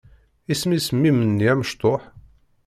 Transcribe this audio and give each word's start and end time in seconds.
Isem-is 0.51 0.87
mmi-m-nni 0.95 1.45
amectuḥ? 1.51 2.01